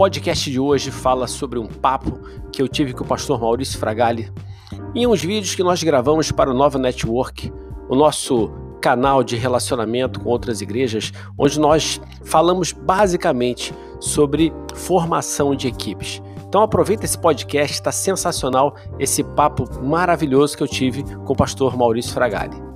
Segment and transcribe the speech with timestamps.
[0.00, 2.18] podcast de hoje fala sobre um papo
[2.50, 4.32] que eu tive com o pastor Maurício Fragali
[4.94, 7.52] em uns vídeos que nós gravamos para o Nova Network,
[7.86, 8.50] o nosso
[8.80, 16.22] canal de relacionamento com outras igrejas, onde nós falamos basicamente sobre formação de equipes.
[16.48, 21.76] Então aproveita esse podcast, está sensacional esse papo maravilhoso que eu tive com o pastor
[21.76, 22.69] Maurício Fragali.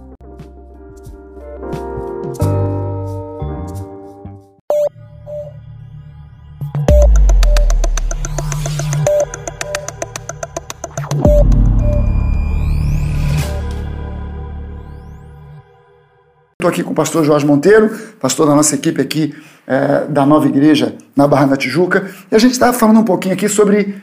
[16.64, 19.34] Estou aqui com o pastor Jorge Monteiro, pastor da nossa equipe aqui
[19.66, 23.34] é, da nova igreja na Barra da Tijuca, e a gente estava falando um pouquinho
[23.34, 23.96] aqui sobre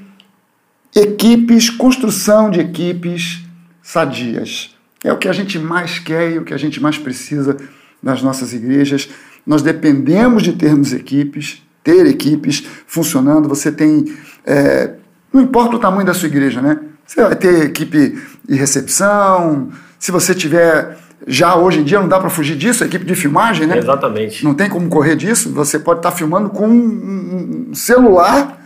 [0.95, 3.43] equipes, construção de equipes
[3.81, 4.75] sadias.
[5.03, 7.57] É o que a gente mais quer e o que a gente mais precisa
[7.99, 9.09] nas nossas igrejas.
[9.43, 13.49] Nós dependemos de termos equipes, ter equipes funcionando.
[13.49, 14.05] Você tem.
[14.45, 14.97] É,
[15.33, 16.79] não importa o tamanho da sua igreja, né?
[17.07, 22.19] Você vai ter equipe de recepção, se você tiver já hoje em dia não dá
[22.19, 23.77] para fugir disso, a equipe de filmagem, né?
[23.77, 24.43] Exatamente.
[24.43, 25.51] Não tem como correr disso.
[25.53, 28.57] Você pode estar tá filmando com um celular,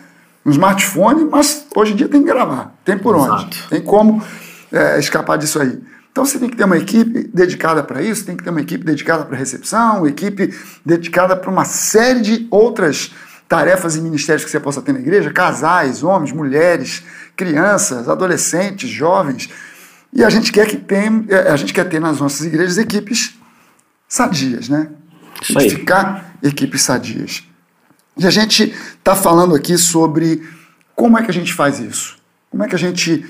[0.45, 2.73] um smartphone, mas hoje em dia tem que gravar.
[2.83, 3.27] Tem por onde.
[3.27, 3.57] Exato.
[3.69, 4.23] Tem como
[4.71, 5.79] é, escapar disso aí.
[6.11, 8.85] Então você tem que ter uma equipe dedicada para isso, tem que ter uma equipe
[8.85, 10.53] dedicada para recepção, uma equipe
[10.85, 13.13] dedicada para uma série de outras
[13.49, 17.03] tarefas e ministérios que você possa ter na igreja, casais, homens, mulheres,
[17.35, 19.49] crianças, adolescentes, jovens.
[20.15, 23.35] E a gente quer que tem, é, a gente quer ter nas nossas igrejas equipes
[24.07, 24.89] sadias, né?
[25.41, 25.69] Isso aí.
[25.69, 27.43] Ficar equipes sadias.
[28.17, 30.41] E a gente está falando aqui sobre
[30.95, 32.17] como é que a gente faz isso.
[32.49, 33.25] Como é que a gente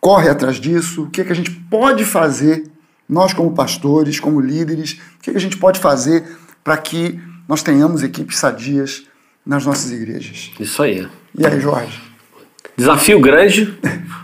[0.00, 1.02] corre atrás disso?
[1.02, 2.64] O que é que a gente pode fazer,
[3.06, 6.24] nós como pastores, como líderes, o que, é que a gente pode fazer
[6.62, 9.04] para que nós tenhamos equipes sadias
[9.44, 10.50] nas nossas igrejas?
[10.58, 11.06] Isso aí.
[11.38, 12.00] E aí, Jorge?
[12.76, 13.72] Desafio grande,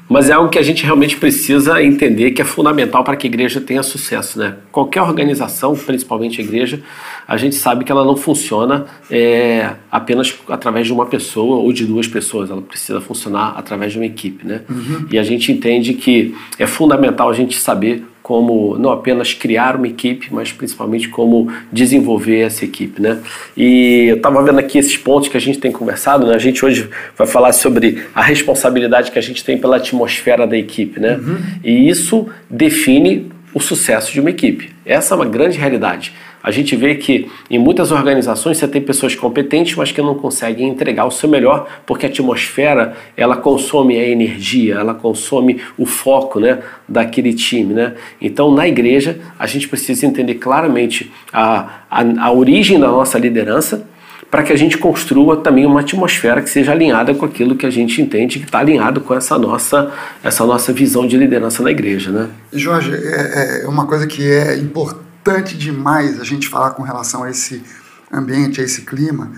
[0.08, 3.30] mas é algo que a gente realmente precisa entender que é fundamental para que a
[3.30, 4.40] igreja tenha sucesso.
[4.40, 4.56] Né?
[4.72, 6.80] Qualquer organização, principalmente a igreja,
[7.28, 11.86] a gente sabe que ela não funciona é, apenas através de uma pessoa ou de
[11.86, 14.44] duas pessoas, ela precisa funcionar através de uma equipe.
[14.44, 14.62] Né?
[14.68, 15.06] Uhum.
[15.12, 19.88] E a gente entende que é fundamental a gente saber como não apenas criar uma
[19.88, 23.18] equipe, mas principalmente como desenvolver essa equipe, né?
[23.56, 26.36] E eu estava vendo aqui esses pontos que a gente tem conversado, né?
[26.36, 26.88] A gente hoje
[27.18, 31.16] vai falar sobre a responsabilidade que a gente tem pela atmosfera da equipe, né?
[31.16, 31.38] Uhum.
[31.64, 34.70] E isso define o sucesso de uma equipe.
[34.86, 36.12] Essa é uma grande realidade.
[36.42, 40.68] A gente vê que em muitas organizações você tem pessoas competentes, mas que não conseguem
[40.68, 46.40] entregar o seu melhor, porque a atmosfera ela consome a energia, ela consome o foco
[46.40, 47.74] né, daquele time.
[47.74, 47.94] Né?
[48.20, 53.86] Então, na igreja, a gente precisa entender claramente a, a, a origem da nossa liderança,
[54.30, 57.70] para que a gente construa também uma atmosfera que seja alinhada com aquilo que a
[57.70, 62.12] gente entende que está alinhado com essa nossa, essa nossa visão de liderança na igreja.
[62.12, 62.28] Né?
[62.52, 67.22] Jorge, é, é uma coisa que é importante importante demais a gente falar com relação
[67.22, 67.62] a esse
[68.10, 69.30] ambiente, a esse clima,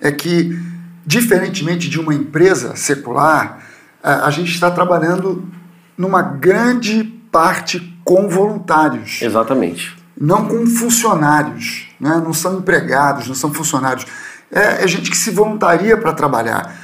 [0.00, 0.58] é que,
[1.06, 3.60] diferentemente de uma empresa secular,
[4.02, 5.48] a gente está trabalhando
[5.96, 9.22] numa grande parte com voluntários.
[9.22, 9.96] Exatamente.
[10.20, 12.20] Não com funcionários, né?
[12.24, 14.06] não são empregados, não são funcionários.
[14.50, 16.76] É, é gente que se voluntaria para trabalhar.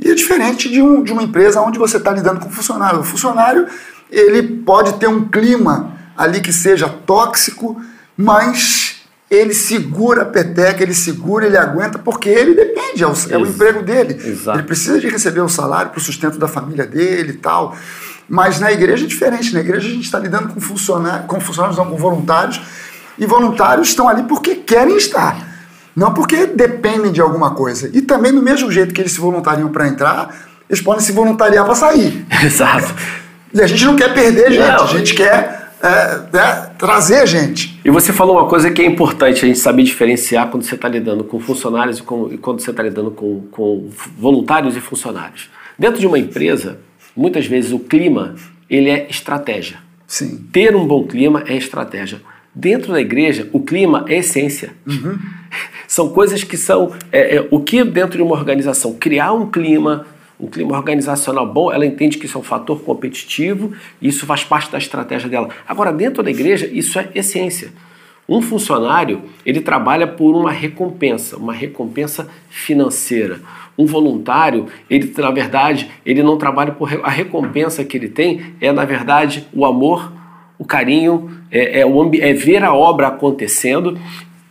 [0.00, 3.00] E é diferente de, um, de uma empresa onde você está lidando com funcionário.
[3.00, 3.66] O funcionário
[4.10, 7.80] ele pode ter um clima ali que seja tóxico,
[8.18, 8.96] mas
[9.30, 13.46] ele segura a peteca, ele segura, ele aguenta, porque ele depende, é o, é o
[13.46, 14.14] emprego dele.
[14.14, 14.58] Exato.
[14.58, 17.76] Ele precisa de receber o salário para o sustento da família dele e tal.
[18.28, 19.54] Mas na igreja é diferente.
[19.54, 22.60] Na igreja a gente está lidando com funcionários, com funcionários, não com voluntários,
[23.16, 25.46] e voluntários estão ali porque querem estar,
[25.94, 27.90] não porque dependem de alguma coisa.
[27.92, 30.34] E também, do mesmo jeito que eles se voluntariam para entrar,
[30.68, 32.26] eles podem se voluntariar para sair.
[32.44, 32.94] Exato.
[33.52, 34.84] E a gente não quer perder gente, não.
[34.84, 37.78] a gente quer é, é, trazer gente.
[37.84, 40.88] E você falou uma coisa que é importante a gente saber diferenciar quando você está
[40.88, 45.48] lidando com funcionários e, com, e quando você está lidando com, com voluntários e funcionários.
[45.78, 46.80] Dentro de uma empresa,
[47.16, 48.34] muitas vezes o clima
[48.68, 49.78] ele é estratégia.
[50.06, 50.48] Sim.
[50.52, 52.20] Ter um bom clima é estratégia.
[52.54, 54.72] Dentro da igreja, o clima é essência.
[54.86, 55.18] Uhum.
[55.86, 56.92] São coisas que são.
[57.10, 58.92] É, é, o que dentro de uma organização?
[58.92, 60.06] Criar um clima
[60.38, 64.44] um clima organizacional bom, ela entende que isso é um fator competitivo e isso faz
[64.44, 65.48] parte da estratégia dela.
[65.66, 67.72] Agora, dentro da igreja, isso é essência.
[68.28, 73.40] Um funcionário, ele trabalha por uma recompensa, uma recompensa financeira.
[73.76, 78.70] Um voluntário, ele na verdade, ele não trabalha por a recompensa que ele tem é
[78.70, 80.12] na verdade o amor,
[80.58, 83.98] o carinho, é, é, é ver a obra acontecendo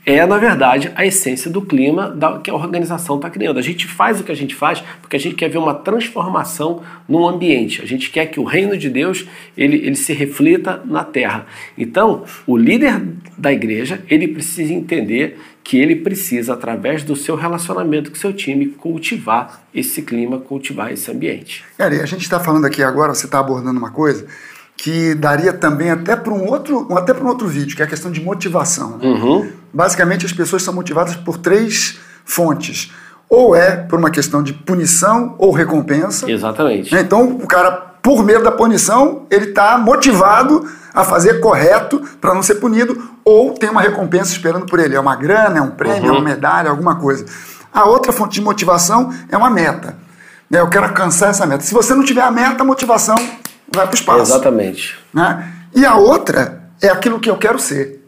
[0.08, 3.60] é, na verdade, a essência do clima da, que a organização está criando.
[3.60, 6.82] A gente faz o que a gente faz porque a gente quer ver uma transformação
[7.10, 7.82] no ambiente.
[7.82, 9.28] A gente quer que o reino de Deus
[9.58, 11.46] ele, ele se reflita na terra.
[11.78, 13.02] Então, o líder
[13.38, 18.68] da igreja ele precisa entender que ele precisa, através do seu relacionamento com seu time,
[18.68, 21.66] cultivar esse clima, cultivar esse ambiente.
[21.78, 24.26] Cara, e a gente está falando aqui agora, você está abordando uma coisa
[24.78, 27.88] que daria também até para um outro, até para um outro vídeo, que é a
[27.90, 28.98] questão de motivação.
[28.98, 29.08] Né?
[29.08, 29.52] Uhum.
[29.74, 32.92] Basicamente, as pessoas são motivadas por três fontes.
[33.28, 36.32] Ou é por uma questão de punição ou recompensa.
[36.32, 36.94] Exatamente.
[36.94, 37.02] Né?
[37.02, 42.44] Então, o cara, por medo da punição, ele está motivado a fazer correto para não
[42.44, 44.96] ser punido, ou tem uma recompensa esperando por ele.
[44.96, 46.10] É uma grana, é um prêmio, uhum.
[46.10, 47.26] é uma medalha, alguma coisa.
[47.74, 49.98] A outra fonte de motivação é uma meta.
[50.50, 50.60] Né?
[50.60, 51.64] Eu quero alcançar essa meta.
[51.64, 53.16] Se você não tiver a meta, a motivação
[53.74, 54.22] vai para o espaço.
[54.22, 54.98] Exatamente.
[55.14, 55.54] Né?
[55.76, 58.04] E a outra é aquilo que eu quero ser.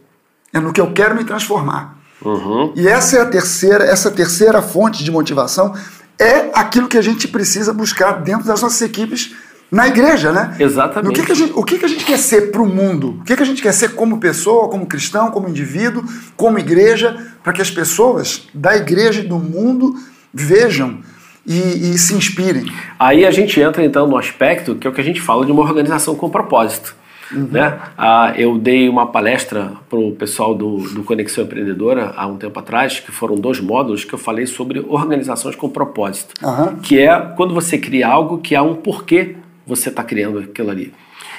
[0.54, 1.98] É no que eu quero me transformar.
[2.24, 2.74] Uhum.
[2.76, 5.74] E essa é a terceira, essa terceira fonte de motivação
[6.18, 9.34] é aquilo que a gente precisa buscar dentro das nossas equipes
[9.72, 10.56] na igreja, né?
[10.60, 11.12] Exatamente.
[11.12, 13.20] O que, que, a, gente, o que, que a gente quer ser para o mundo?
[13.22, 16.04] O que, que a gente quer ser como pessoa, como cristão, como indivíduo,
[16.36, 19.96] como igreja, para que as pessoas da igreja e do mundo
[20.34, 21.02] vejam
[21.50, 22.64] e, e, se inspirem.
[23.00, 25.52] Aí a gente entra então no aspecto que é o que a gente fala de
[25.52, 26.96] uma organização com propósito.
[27.32, 27.48] Uhum.
[27.52, 27.80] Né?
[27.98, 32.60] Ah, eu dei uma palestra para o pessoal do, do Conexão Empreendedora há um tempo
[32.60, 36.78] atrás, que foram dois módulos que eu falei sobre organizações com propósito, uhum.
[36.78, 39.36] que é quando você cria algo que há um porquê
[39.66, 40.94] você está criando aquilo ali.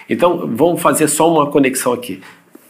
[0.09, 2.21] Então, vamos fazer só uma conexão aqui.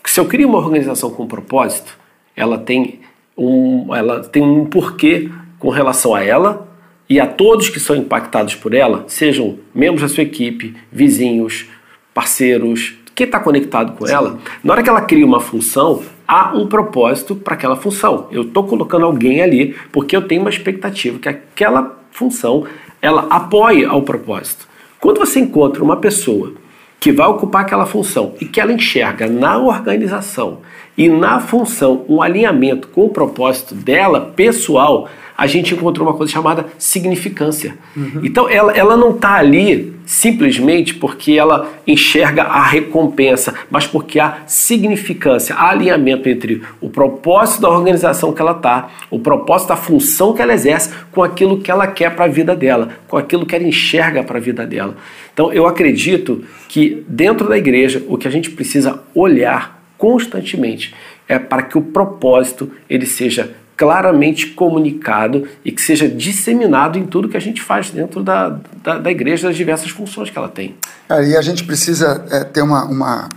[0.04, 1.98] Se eu crio uma organização com propósito,
[2.36, 3.00] ela tem
[3.36, 6.69] um, ela tem um porquê com relação a ela
[7.10, 11.66] e a todos que são impactados por ela, sejam membros da sua equipe, vizinhos,
[12.14, 14.12] parceiros, quem está conectado com Sim.
[14.12, 14.38] ela.
[14.62, 18.28] Na hora que ela cria uma função, há um propósito para aquela função.
[18.30, 22.64] Eu estou colocando alguém ali porque eu tenho uma expectativa que aquela função
[23.02, 24.68] ela apoie ao propósito.
[25.00, 26.52] Quando você encontra uma pessoa
[27.00, 30.58] que vai ocupar aquela função e que ela enxerga na organização
[30.96, 35.08] e na função um alinhamento com o propósito dela pessoal,
[35.40, 37.74] a gente encontrou uma coisa chamada significância.
[37.96, 38.20] Uhum.
[38.22, 44.42] Então ela, ela não está ali simplesmente porque ela enxerga a recompensa, mas porque há
[44.46, 50.34] significância, há alinhamento entre o propósito da organização que ela está, o propósito da função
[50.34, 53.56] que ela exerce com aquilo que ela quer para a vida dela, com aquilo que
[53.56, 54.94] ela enxerga para a vida dela.
[55.32, 60.94] Então eu acredito que dentro da igreja o que a gente precisa olhar constantemente
[61.26, 67.30] é para que o propósito ele seja claramente comunicado e que seja disseminado em tudo
[67.30, 70.76] que a gente faz dentro da, da, da igreja, das diversas funções que ela tem.
[71.08, 73.28] É, e a gente precisa é, ter uma, uma,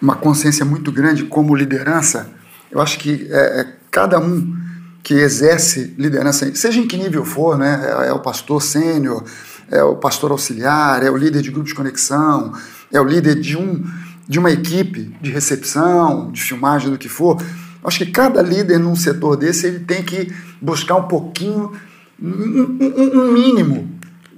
[0.00, 2.30] uma consciência muito grande como liderança.
[2.70, 4.56] Eu acho que é, é cada um
[5.02, 9.24] que exerce liderança, seja em que nível for, né, é, é o pastor sênior,
[9.68, 12.52] é o pastor auxiliar, é o líder de grupo de conexão,
[12.92, 13.84] é o líder de, um,
[14.28, 17.36] de uma equipe de recepção, de filmagem, do que for,
[17.82, 21.72] Acho que cada líder num setor desse ele tem que buscar um pouquinho,
[22.20, 22.78] um,
[23.14, 23.88] um, mínimo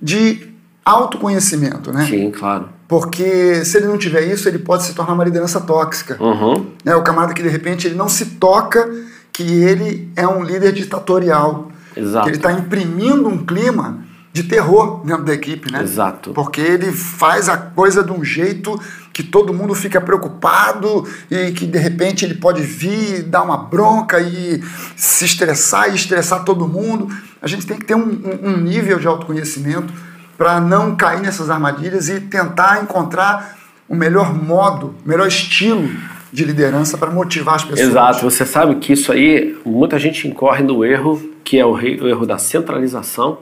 [0.01, 0.49] de
[0.85, 2.07] autoconhecimento, né?
[2.07, 2.69] Sim, claro.
[2.87, 6.23] Porque se ele não tiver isso, ele pode se tornar uma liderança tóxica.
[6.23, 6.67] Uhum.
[6.85, 8.89] É o camarada que de repente ele não se toca
[9.33, 11.71] que ele é um líder ditatorial.
[11.97, 12.25] Exato.
[12.25, 15.83] Que ele está imprimindo um clima de terror dentro da equipe, né?
[15.83, 16.33] Exato.
[16.33, 18.81] Porque ele faz a coisa de um jeito
[19.13, 24.21] que todo mundo fica preocupado e que de repente ele pode vir, dar uma bronca
[24.21, 24.63] e
[24.97, 27.09] se estressar e estressar todo mundo.
[27.43, 29.93] A gente tem que ter um, um nível de autoconhecimento
[30.39, 35.91] para não cair nessas armadilhas e tentar encontrar o melhor modo, o melhor estilo
[36.33, 37.91] de liderança para motivar as pessoas.
[37.91, 42.25] Exato, você sabe que isso aí, muita gente incorre no erro, que é o erro
[42.25, 43.41] da centralização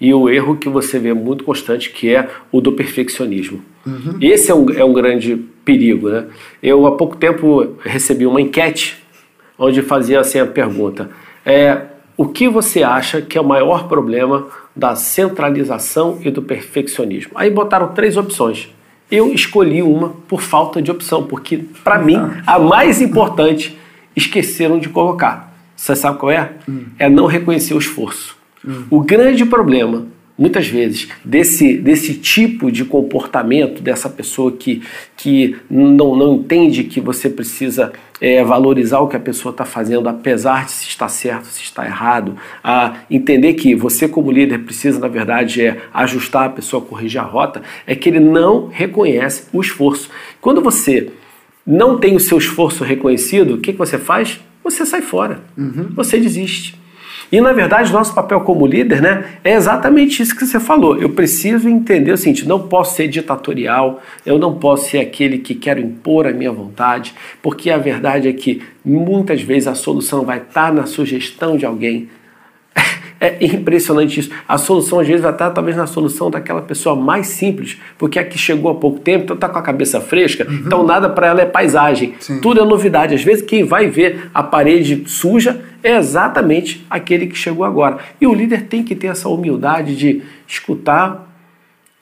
[0.00, 3.60] e o erro que você vê muito constante, que é o do perfeccionismo.
[3.86, 4.18] Uhum.
[4.20, 6.08] Esse é um, é um grande perigo.
[6.08, 6.26] Né?
[6.62, 9.02] Eu, há pouco tempo, recebi uma enquete
[9.58, 11.10] onde fazia assim a pergunta:
[11.44, 11.82] é,
[12.16, 17.32] o que você acha que é o maior problema da centralização e do perfeccionismo?
[17.34, 18.68] Aí botaram três opções.
[19.10, 23.78] Eu escolhi uma por falta de opção, porque, para mim, a mais importante
[24.14, 25.54] esqueceram de colocar.
[25.74, 26.52] Você sabe qual é?
[26.68, 26.86] Hum.
[26.98, 28.37] É não reconhecer o esforço.
[28.90, 34.82] O grande problema, muitas vezes, desse, desse tipo de comportamento, dessa pessoa que,
[35.16, 40.08] que não, não entende que você precisa é, valorizar o que a pessoa está fazendo,
[40.08, 44.98] apesar de se está certo, se está errado, a entender que você, como líder, precisa,
[44.98, 49.60] na verdade, é ajustar a pessoa, corrigir a rota, é que ele não reconhece o
[49.60, 50.10] esforço.
[50.40, 51.10] Quando você
[51.66, 54.40] não tem o seu esforço reconhecido, o que, que você faz?
[54.70, 55.88] você sai fora, uhum.
[55.94, 56.78] você desiste.
[57.30, 60.96] E na verdade, nosso papel como líder né, é exatamente isso que você falou.
[60.96, 65.54] Eu preciso entender o seguinte: não posso ser ditatorial, eu não posso ser aquele que
[65.54, 70.38] quero impor a minha vontade, porque a verdade é que muitas vezes a solução vai
[70.38, 72.08] estar na sugestão de alguém,
[73.20, 74.30] é impressionante isso.
[74.46, 78.24] A solução, às vezes, vai estar talvez na solução daquela pessoa mais simples, porque a
[78.24, 80.62] que chegou há pouco tempo, então está com a cabeça fresca, uhum.
[80.66, 82.14] então nada para ela é paisagem.
[82.20, 82.40] Sim.
[82.40, 83.14] Tudo é novidade.
[83.14, 87.98] Às vezes, quem vai ver a parede suja é exatamente aquele que chegou agora.
[88.20, 91.26] E o líder tem que ter essa humildade de escutar,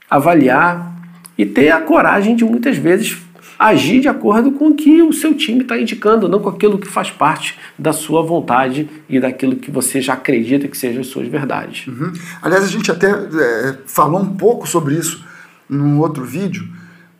[0.08, 0.94] avaliar
[1.36, 3.25] e ter a coragem de muitas vezes
[3.58, 6.88] agir de acordo com o que o seu time está indicando, não com aquilo que
[6.88, 11.28] faz parte da sua vontade e daquilo que você já acredita que sejam as suas
[11.28, 11.86] verdades.
[11.86, 12.12] Uhum.
[12.42, 15.24] Aliás, a gente até é, falou um pouco sobre isso
[15.68, 16.68] num outro vídeo,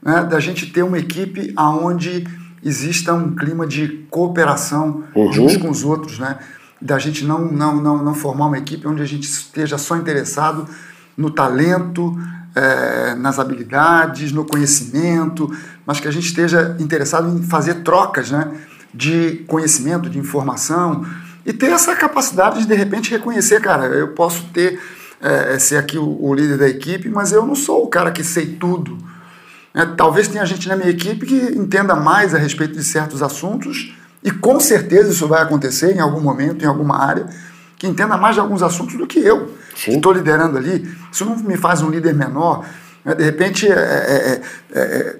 [0.02, 2.24] né, da gente ter uma equipe aonde
[2.62, 5.44] exista um clima de cooperação uhum.
[5.44, 6.38] uns com os outros, né?
[6.80, 10.68] Da gente não, não, não, não formar uma equipe onde a gente esteja só interessado
[11.16, 12.16] no talento,
[12.56, 18.50] é, nas habilidades, no conhecimento, mas que a gente esteja interessado em fazer trocas né,
[18.94, 21.04] de conhecimento, de informação
[21.44, 24.80] e ter essa capacidade de de repente reconhecer, cara, eu posso ter
[25.20, 28.24] é, ser aqui o, o, líder da equipe, mas eu não sou o cara que
[28.24, 28.96] sei tudo.
[29.74, 33.94] É, talvez tenha gente na minha equipe que entenda mais a respeito de certos assuntos
[34.24, 37.26] e com certeza isso vai acontecer em algum momento, em alguma área,
[37.78, 41.36] que entenda mais de alguns assuntos do que eu que estou liderando ali, isso não
[41.36, 42.64] me faz um líder menor.
[43.04, 43.14] Né?
[43.14, 44.40] De repente, é, é,
[44.72, 45.16] é, é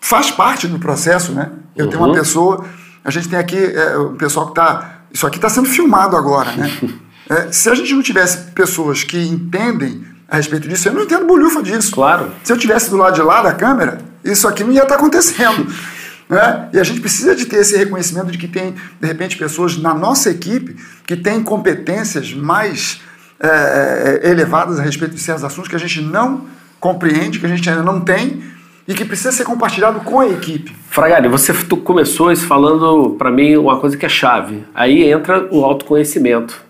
[0.00, 1.32] faz parte do processo.
[1.32, 1.50] Né?
[1.76, 1.90] Eu uhum.
[1.90, 2.14] tenho uma uhum.
[2.14, 2.64] pessoa,
[3.04, 4.94] a gente tem aqui é, o pessoal que está.
[5.12, 6.52] Isso aqui está sendo filmado agora.
[6.52, 6.70] Né?
[7.30, 11.26] É, se a gente não tivesse pessoas que entendem a respeito disso, eu não entendo
[11.26, 11.92] bolhufa disso.
[11.92, 12.32] Claro.
[12.42, 14.98] Se eu tivesse do lado de lá da câmera, isso aqui não ia estar tá
[14.98, 15.66] acontecendo.
[16.28, 16.68] Né?
[16.72, 19.94] E a gente precisa de ter esse reconhecimento de que tem, de repente, pessoas na
[19.94, 23.00] nossa equipe que têm competências mais
[23.40, 26.46] é, é, elevadas a respeito de certos assuntos que a gente não
[26.78, 28.42] compreende, que a gente ainda não tem
[28.86, 30.74] e que precisa ser compartilhado com a equipe.
[30.88, 31.52] Fragari, você
[31.84, 34.64] começou isso falando para mim uma coisa que é chave.
[34.74, 36.68] Aí entra o autoconhecimento.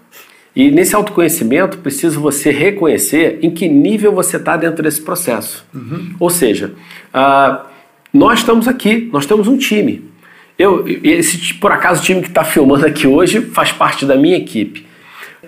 [0.55, 5.65] E nesse autoconhecimento, precisa você reconhecer em que nível você está dentro desse processo.
[5.73, 6.17] Uhum.
[6.19, 6.75] Ou seja,
[7.15, 7.67] uh,
[8.12, 10.05] nós estamos aqui, nós temos um time.
[10.59, 14.37] Eu, esse, por acaso, o time que está filmando aqui hoje faz parte da minha
[14.37, 14.88] equipe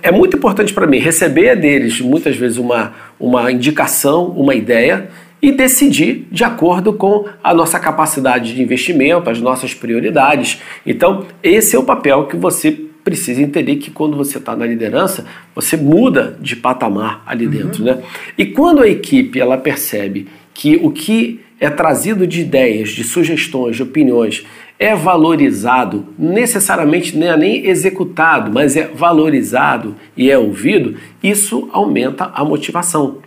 [0.03, 5.09] é muito importante para mim receber deles muitas vezes uma, uma indicação, uma ideia
[5.43, 10.61] e decidir de acordo com a nossa capacidade de investimento, as nossas prioridades.
[10.87, 15.25] Então, esse é o papel que você precisa entender que quando você está na liderança,
[15.55, 17.53] você muda de patamar ali uhum.
[17.53, 17.85] dentro.
[17.85, 17.99] Né?
[18.37, 23.77] E quando a equipe ela percebe que o que é trazido de ideias, de sugestões,
[23.77, 24.47] de opiniões,
[24.79, 32.33] é valorizado, necessariamente não é nem executado, mas é valorizado e é ouvido, isso aumenta
[32.35, 33.19] a motivação.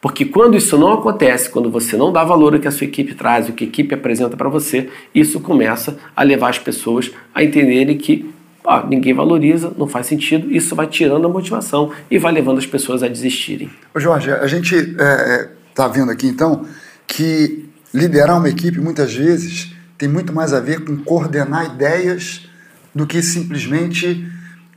[0.00, 3.14] Porque quando isso não acontece, quando você não dá valor ao que a sua equipe
[3.14, 7.42] traz, o que a equipe apresenta para você, isso começa a levar as pessoas a
[7.42, 8.30] entenderem que
[8.62, 12.66] ó, ninguém valoriza, não faz sentido, isso vai tirando a motivação e vai levando as
[12.66, 13.70] pessoas a desistirem.
[13.94, 16.64] Ô Jorge, a gente está é, tá vendo aqui então
[17.06, 17.63] que
[17.94, 22.48] liderar uma equipe muitas vezes tem muito mais a ver com coordenar ideias
[22.94, 24.26] do que simplesmente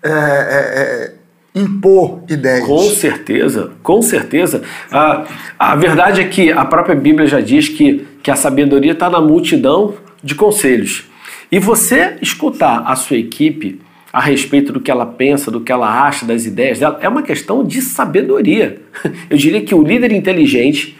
[0.03, 1.13] é, é, é,
[1.59, 2.65] impor ideias.
[2.65, 4.61] Com certeza, com certeza.
[4.91, 5.25] A,
[5.57, 9.19] a verdade é que a própria Bíblia já diz que, que a sabedoria está na
[9.19, 11.05] multidão de conselhos.
[11.51, 13.81] E você escutar a sua equipe
[14.11, 17.21] a respeito do que ela pensa, do que ela acha, das ideias dela, é uma
[17.21, 18.81] questão de sabedoria.
[19.29, 20.97] Eu diria que o líder inteligente,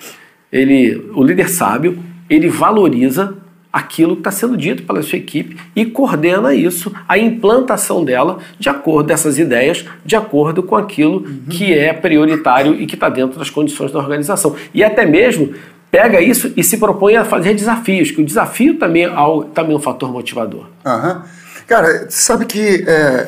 [0.57, 1.97] ele, o líder sábio,
[2.29, 3.35] ele valoriza
[3.71, 8.69] aquilo que está sendo dito pela sua equipe e coordena isso, a implantação dela, de
[8.69, 11.41] acordo dessas ideias, de acordo com aquilo uhum.
[11.49, 14.55] que é prioritário e que está dentro das condições da organização.
[14.73, 15.53] E até mesmo
[15.91, 19.09] pega isso e se propõe a fazer desafios, que o desafio também é,
[19.53, 20.67] também é um fator motivador.
[20.85, 21.21] Uhum.
[21.67, 23.27] Cara, sabe que é,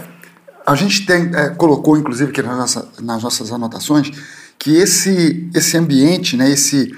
[0.65, 4.11] a gente tem, é, colocou, inclusive, aqui nas, nossa, nas nossas anotações,
[4.57, 6.93] que esse, esse ambiente, né, esse,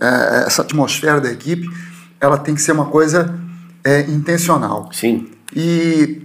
[0.00, 1.68] é, essa atmosfera da equipe
[2.20, 3.34] ela tem que ser uma coisa
[3.84, 4.88] é, intencional.
[4.92, 5.28] Sim.
[5.54, 6.22] E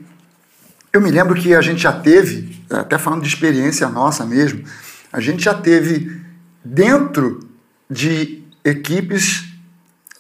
[0.92, 4.64] eu me lembro que a gente já teve, até falando de experiência nossa mesmo,
[5.12, 6.22] a gente já teve
[6.64, 7.40] dentro
[7.90, 9.46] de equipes,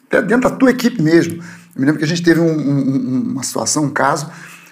[0.08, 1.36] até dentro da tua equipe mesmo.
[1.36, 4.29] Eu me lembro que a gente teve um, um, uma situação, um caso,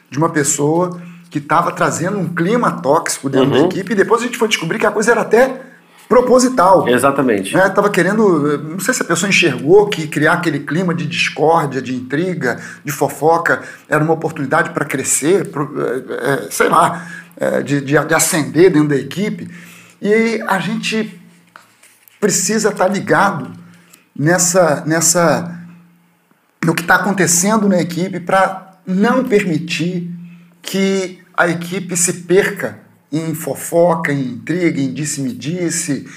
[0.10, 3.62] de uma pessoa que estava trazendo um clima tóxico dentro uhum.
[3.62, 5.62] da equipe e depois a gente foi descobrir que a coisa era até
[6.10, 6.90] proposital.
[6.90, 7.54] Exatamente.
[7.54, 7.70] Né?
[7.70, 11.94] Tava querendo, não sei se a pessoa enxergou que criar aquele clima de discórdia, de
[11.94, 17.80] intriga, de fofoca era uma oportunidade para crescer, pro, é, é, sei lá, é, de,
[17.82, 19.48] de, de ascender dentro da equipe.
[20.02, 21.22] E a gente
[22.20, 23.52] precisa estar tá ligado
[24.18, 25.60] nessa, nessa
[26.66, 30.10] no que está acontecendo na equipe para não permitir
[30.60, 32.80] que a equipe se perca
[33.12, 36.08] em fofoca, em intriga, em disse-me-disse,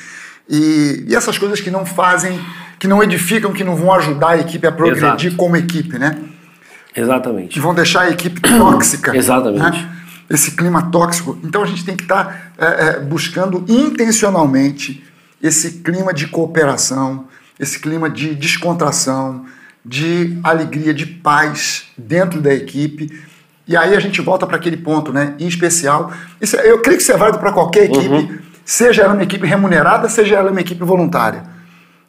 [0.49, 2.39] e, e, essas coisas que não fazem,
[2.79, 5.37] que não edificam, que não vão ajudar a equipe a progredir Exato.
[5.37, 6.19] como equipe, né?
[6.95, 7.49] Exatamente.
[7.49, 9.17] Que vão deixar a equipe tóxica.
[9.17, 9.79] Exatamente.
[9.79, 9.97] Né?
[10.29, 11.39] Esse clima tóxico.
[11.43, 15.05] Então a gente tem que estar tá, é, é, buscando intencionalmente
[15.43, 17.27] esse clima de cooperação,
[17.59, 19.45] esse clima de descontração,
[19.85, 23.11] de alegria, de paz dentro da equipe
[23.73, 25.35] e aí a gente volta para aquele ponto, né?
[25.39, 28.39] Em especial, isso, eu creio que isso é válido para qualquer equipe, uhum.
[28.67, 31.43] seja ela uma equipe remunerada, seja ela uma equipe voluntária.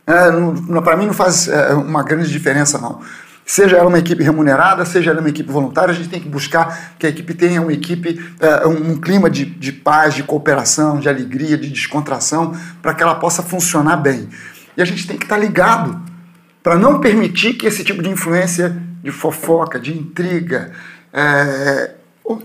[0.05, 2.99] É, para mim não faz é, uma grande diferença, não.
[3.45, 6.95] Seja ela uma equipe remunerada, seja ela uma equipe voluntária, a gente tem que buscar
[6.99, 10.99] que a equipe tenha uma equipe, é, um, um clima de, de paz, de cooperação,
[10.99, 14.27] de alegria, de descontração, para que ela possa funcionar bem.
[14.75, 16.01] E a gente tem que estar tá ligado
[16.61, 20.73] para não permitir que esse tipo de influência de fofoca, de intriga,
[21.13, 21.91] é,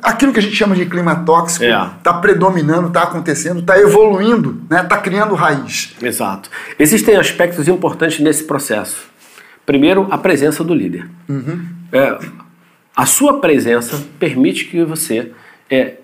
[0.03, 2.21] aquilo que a gente chama de clima tóxico está é.
[2.21, 4.89] predominando, está acontecendo, está evoluindo, está né?
[4.89, 5.95] Tá criando raiz.
[6.03, 6.51] Exato.
[6.79, 9.09] Existem aspectos importantes nesse processo.
[9.65, 11.09] Primeiro, a presença do líder.
[11.29, 11.67] Uhum.
[11.93, 12.19] É,
[12.97, 15.33] a sua presença permite que você
[15.71, 15.95] é,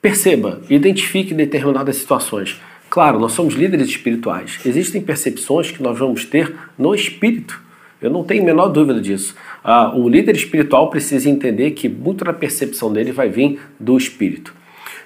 [0.00, 2.60] perceba, identifique determinadas situações.
[2.88, 4.58] Claro, nós somos líderes espirituais.
[4.64, 7.60] Existem percepções que nós vamos ter no espírito.
[8.00, 9.34] Eu não tenho a menor dúvida disso.
[9.62, 14.54] Ah, o líder espiritual precisa entender que muito da percepção dele vai vir do espírito.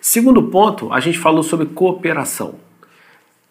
[0.00, 2.56] Segundo ponto, a gente falou sobre cooperação.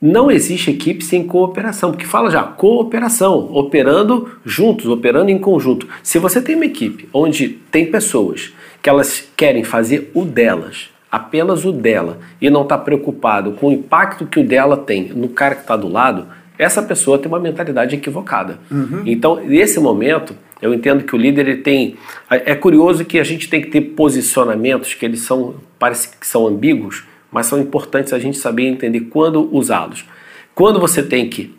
[0.02, 5.88] Não existe equipe sem cooperação, porque fala já cooperação, operando juntos, operando em conjunto.
[6.02, 11.66] Se você tem uma equipe onde tem pessoas que elas querem fazer o delas, apenas
[11.66, 15.56] o dela, e não está preocupado com o impacto que o dela tem no cara
[15.56, 16.28] que está do lado,
[16.62, 18.60] essa pessoa tem uma mentalidade equivocada.
[18.70, 19.02] Uhum.
[19.04, 21.96] Então, nesse momento, eu entendo que o líder ele tem.
[22.30, 26.46] É curioso que a gente tem que ter posicionamentos que eles são, parece que são
[26.46, 30.06] ambíguos, mas são importantes a gente saber entender quando usá-los.
[30.54, 31.52] Quando você tem que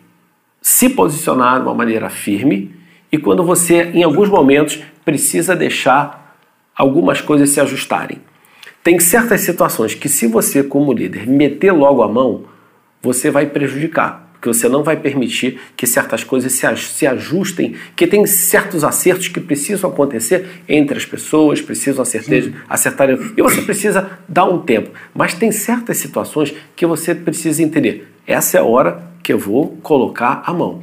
[0.61, 2.73] se posicionar de uma maneira firme
[3.11, 6.37] e quando você, em alguns momentos, precisa deixar
[6.73, 8.19] algumas coisas se ajustarem.
[8.81, 12.45] Tem certas situações que, se você, como líder, meter logo a mão,
[13.01, 18.25] você vai prejudicar porque você não vai permitir que certas coisas se, ajustem, que tem
[18.25, 24.43] certos acertos que precisam acontecer entre as pessoas, precisam acertar, acertar e você precisa dar
[24.43, 24.91] um tempo.
[25.15, 28.11] Mas tem certas situações que você precisa entender.
[28.27, 30.81] Essa é a hora que eu vou colocar a mão.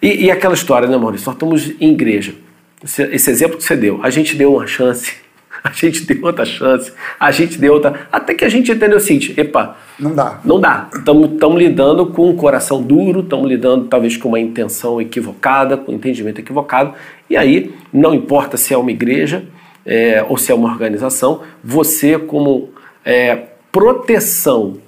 [0.00, 1.26] E, e aquela história, né, Maurício?
[1.26, 2.36] Nós estamos em igreja.
[2.84, 5.14] Esse, esse exemplo que você deu, a gente deu uma chance
[5.64, 8.08] a gente deu outra chance, a gente deu outra.
[8.10, 10.40] Até que a gente entendeu o seguinte: epa, não dá.
[10.44, 10.88] Não dá.
[10.94, 15.94] Estamos lidando com um coração duro, estamos lidando talvez com uma intenção equivocada, com um
[15.94, 16.94] entendimento equivocado.
[17.30, 19.44] E aí, não importa se é uma igreja
[19.86, 22.70] é, ou se é uma organização, você, como
[23.04, 24.78] é, proteção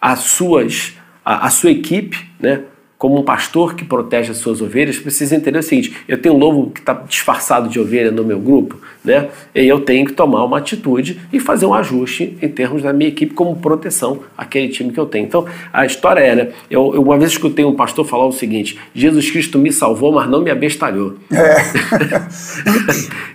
[0.00, 0.94] às suas,
[1.24, 2.62] à, à sua equipe, né?
[3.02, 6.38] Como um pastor que protege as suas ovelhas, precisa entender o seguinte: eu tenho um
[6.38, 9.28] lobo que está disfarçado de ovelha no meu grupo, né?
[9.52, 13.08] E eu tenho que tomar uma atitude e fazer um ajuste em termos da minha
[13.08, 15.24] equipe como proteção àquele time que eu tenho.
[15.24, 16.48] Então, a história é, né?
[16.70, 20.30] Eu, eu uma vez escutei um pastor falar o seguinte: Jesus Cristo me salvou, mas
[20.30, 21.16] não me abestalhou.
[21.32, 21.56] É.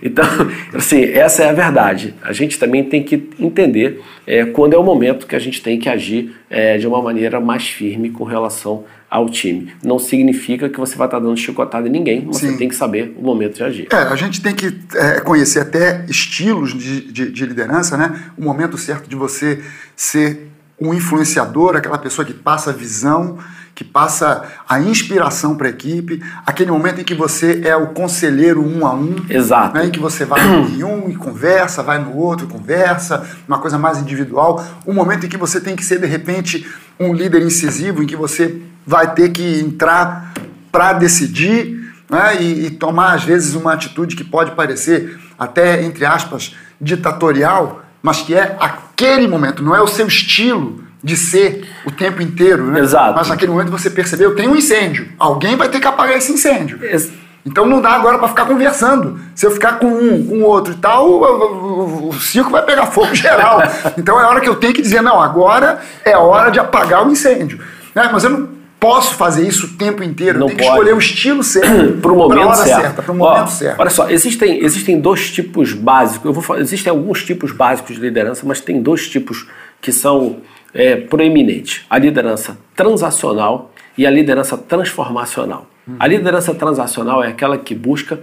[0.02, 0.24] então,
[0.72, 2.14] assim, essa é a verdade.
[2.22, 5.78] A gente também tem que entender é, quando é o momento que a gente tem
[5.78, 9.72] que agir é, de uma maneira mais firme com relação ao time.
[9.82, 12.50] Não significa que você vai estar dando chicotada em ninguém, mas Sim.
[12.50, 13.88] você tem que saber o momento de agir.
[13.90, 18.20] É, a gente tem que é, conhecer até estilos de, de, de, liderança, né?
[18.36, 19.62] O momento certo de você
[19.96, 23.38] ser um influenciador, aquela pessoa que passa a visão,
[23.74, 28.60] que passa a inspiração para a equipe, aquele momento em que você é o conselheiro
[28.60, 29.74] um a um, Exato.
[29.74, 33.58] Né, em que você vai em um e conversa, vai no outro e conversa, uma
[33.58, 36.66] coisa mais individual, o momento em que você tem que ser de repente
[36.98, 40.32] um líder incisivo, em que você vai ter que entrar
[40.72, 46.06] para decidir né, e, e, tomar, às vezes, uma atitude que pode parecer até, entre
[46.06, 51.90] aspas, ditatorial, mas que é aquele momento, não é o seu estilo de ser o
[51.90, 52.64] tempo inteiro.
[52.70, 52.80] Né?
[52.80, 53.14] Exato.
[53.14, 56.82] Mas naquele momento você percebeu, tem um incêndio, alguém vai ter que apagar esse incêndio.
[56.82, 57.12] Ex
[57.44, 59.20] então não dá agora para ficar conversando.
[59.34, 62.62] Se eu ficar com um, com o outro e tal, o, o, o, circo vai
[62.62, 63.62] pegar fogo geral.
[63.98, 67.12] então é hora que eu tenho que dizer, não, agora é hora de apagar o
[67.12, 67.58] incêndio.
[67.94, 68.08] né?
[68.10, 70.38] mas eu não posso fazer isso o tempo inteiro.
[70.38, 70.76] Não Tem que pode.
[70.76, 71.98] escolher o estilo certo.
[72.00, 72.80] para o momento hora certo.
[72.80, 73.80] certa, para o Ó, momento certo.
[73.80, 76.24] Olha só, existem, existem dois tipos básicos.
[76.24, 79.46] Eu vou falar, existem alguns tipos básicos de liderança, mas tem dois tipos
[79.80, 80.38] que são
[80.72, 85.66] é, proeminentes: a liderança transacional e a liderança transformacional.
[85.98, 88.20] A liderança transacional é aquela que busca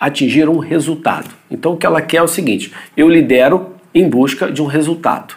[0.00, 1.28] atingir um resultado.
[1.50, 5.34] Então, o que ela quer é o seguinte: eu lidero em busca de um resultado.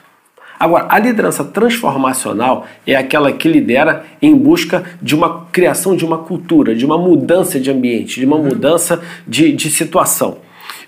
[0.60, 6.18] Agora, a liderança transformacional é aquela que lidera em busca de uma criação de uma
[6.18, 10.40] cultura, de uma mudança de ambiente, de uma mudança de, de situação.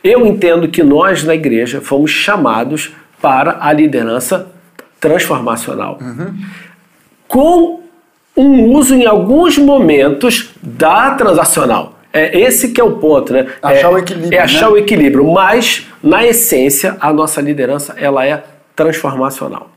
[0.03, 4.51] Eu entendo que nós na igreja fomos chamados para a liderança
[4.99, 5.99] transformacional.
[7.27, 7.81] Com
[8.35, 11.99] um uso em alguns momentos da transacional.
[12.13, 13.47] É esse que é o ponto, né?
[13.61, 14.73] Achar é, o equilíbrio, É achar né?
[14.73, 18.43] o equilíbrio, mas na essência a nossa liderança ela é
[18.81, 19.69] transformacional.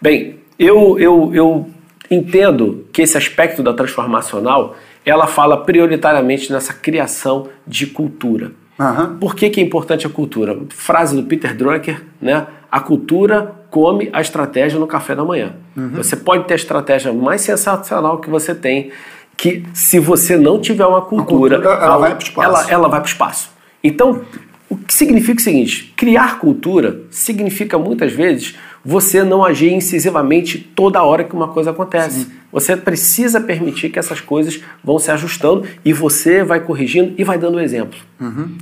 [0.00, 1.70] Bem, eu, eu, eu
[2.10, 8.52] entendo que esse aspecto da transformacional ela fala prioritariamente nessa criação de cultura.
[8.80, 9.18] Aham.
[9.20, 10.58] Por que, que é importante a cultura?
[10.70, 12.46] Frase do Peter Drucker, né?
[12.70, 15.54] A cultura come a estratégia no café da manhã.
[15.92, 18.90] Você pode ter a estratégia mais sensacional que você tem,
[19.36, 22.48] que se você não tiver uma cultura, cultura, ela vai pro espaço.
[22.48, 23.50] Ela, ela vai para o espaço.
[23.84, 24.22] Então,
[24.68, 31.02] o que significa o seguinte: criar cultura significa muitas vezes você não agir incisivamente toda
[31.02, 32.28] hora que uma coisa acontece.
[32.52, 37.36] Você precisa permitir que essas coisas vão se ajustando e você vai corrigindo e vai
[37.36, 37.98] dando exemplo.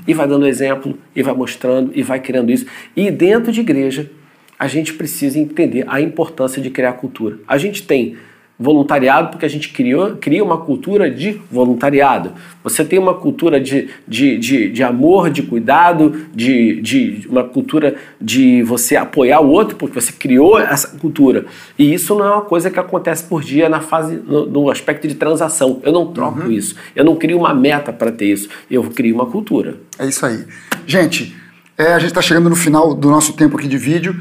[0.06, 2.66] E vai dando exemplo, e vai mostrando, e vai criando isso.
[2.96, 4.10] E dentro de igreja,
[4.58, 7.38] a gente precisa entender a importância de criar cultura.
[7.46, 8.16] A gente tem
[8.58, 12.32] voluntariado porque a gente criou, cria uma cultura de voluntariado.
[12.62, 17.96] Você tem uma cultura de, de, de, de amor, de cuidado, de, de uma cultura
[18.20, 21.46] de você apoiar o outro porque você criou essa cultura.
[21.78, 25.08] E isso não é uma coisa que acontece por dia na fase, no, no aspecto
[25.08, 25.80] de transação.
[25.82, 26.76] Eu não troco isso.
[26.94, 28.48] Eu não crio uma meta para ter isso.
[28.70, 29.76] Eu crio uma cultura.
[29.98, 30.44] É isso aí.
[30.86, 31.34] Gente,
[31.76, 34.14] é, a gente está chegando no final do nosso tempo aqui de vídeo.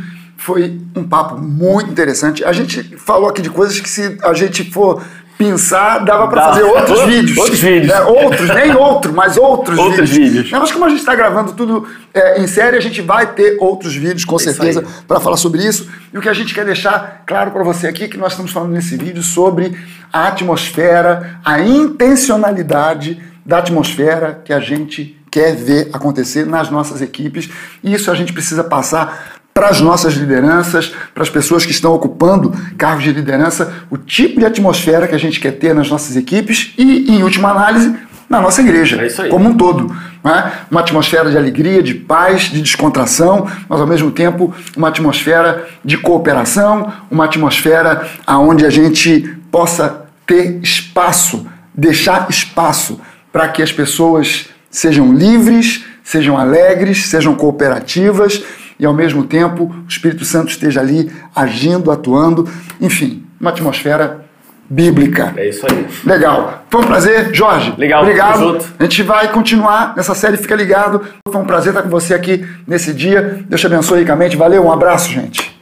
[0.44, 2.44] Foi um papo muito interessante.
[2.44, 5.02] A gente falou aqui de coisas que, se a gente for
[5.38, 7.38] pensar, dava para fazer outros vídeos.
[7.38, 7.88] outros vídeos.
[7.88, 8.02] Né?
[8.02, 10.52] Outros, nem outro, mas outros, Outros vídeos.
[10.52, 13.58] Não, Mas como a gente está gravando tudo é, em série, a gente vai ter
[13.62, 15.90] outros vídeos, com É certeza, para falar sobre isso.
[16.14, 18.52] E o que a gente quer deixar claro para você aqui, é que nós estamos
[18.52, 19.78] falando nesse vídeo sobre
[20.12, 27.50] a atmosfera, a intencionalidade da atmosfera que a gente quer ver acontecer nas nossas equipes.
[27.82, 31.94] E isso a gente precisa passar para as nossas lideranças, para as pessoas que estão
[31.94, 36.16] ocupando cargos de liderança, o tipo de atmosfera que a gente quer ter nas nossas
[36.16, 37.94] equipes e, em última análise,
[38.30, 39.30] na nossa igreja, É isso aí.
[39.30, 39.96] como um todo.
[40.24, 40.52] Né?
[40.72, 45.98] Uma atmosfera de alegria, de paz, de descontração, mas ao mesmo tempo uma atmosfera de
[45.98, 53.00] cooperação, uma atmosfera onde a gente possa ter espaço, deixar espaço
[53.32, 58.42] para que as pessoas sejam livres, sejam alegres, sejam cooperativas
[58.80, 62.48] e ao mesmo tempo o Espírito Santo esteja ali agindo, atuando,
[62.80, 64.26] enfim, uma atmosfera
[64.70, 65.34] bíblica.
[65.38, 65.88] É isso aí.
[66.06, 66.64] Legal.
[66.70, 67.74] Foi um prazer, Jorge.
[67.78, 68.58] Legal, Obrigado.
[68.80, 71.02] A gente vai continuar nessa série, fica ligado.
[71.30, 73.44] Foi um prazer estar com você aqui nesse dia.
[73.48, 74.36] Deus te abençoe ricamente.
[74.36, 75.53] Valeu, um abraço, gente.